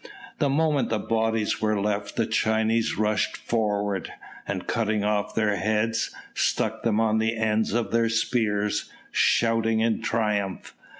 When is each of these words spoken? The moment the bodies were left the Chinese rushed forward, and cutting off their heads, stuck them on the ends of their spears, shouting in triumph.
The 0.39 0.49
moment 0.49 0.89
the 0.89 0.97
bodies 0.97 1.61
were 1.61 1.79
left 1.79 2.15
the 2.15 2.25
Chinese 2.25 2.97
rushed 2.97 3.37
forward, 3.37 4.11
and 4.47 4.65
cutting 4.65 5.03
off 5.03 5.35
their 5.35 5.57
heads, 5.57 6.09
stuck 6.33 6.81
them 6.81 6.99
on 6.99 7.19
the 7.19 7.37
ends 7.37 7.71
of 7.73 7.91
their 7.91 8.09
spears, 8.09 8.89
shouting 9.11 9.79
in 9.79 10.01
triumph. 10.01 10.73